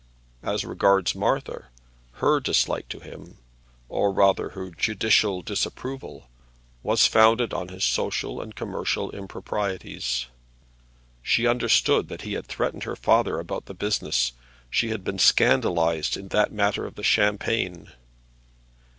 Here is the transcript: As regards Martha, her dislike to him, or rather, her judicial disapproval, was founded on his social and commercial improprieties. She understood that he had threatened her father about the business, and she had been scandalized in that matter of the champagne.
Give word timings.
As 0.41 0.65
regards 0.65 1.13
Martha, 1.13 1.67
her 2.13 2.39
dislike 2.39 2.89
to 2.89 3.01
him, 3.01 3.37
or 3.87 4.11
rather, 4.11 4.49
her 4.57 4.71
judicial 4.71 5.43
disapproval, 5.43 6.27
was 6.81 7.05
founded 7.05 7.53
on 7.53 7.67
his 7.67 7.83
social 7.83 8.41
and 8.41 8.55
commercial 8.55 9.11
improprieties. 9.11 10.25
She 11.21 11.45
understood 11.45 12.07
that 12.07 12.23
he 12.23 12.33
had 12.33 12.47
threatened 12.47 12.81
her 12.85 12.95
father 12.95 13.37
about 13.37 13.65
the 13.67 13.75
business, 13.75 14.31
and 14.31 14.37
she 14.75 14.89
had 14.89 15.03
been 15.03 15.19
scandalized 15.19 16.17
in 16.17 16.29
that 16.29 16.51
matter 16.51 16.87
of 16.87 16.95
the 16.95 17.03
champagne. 17.03 17.91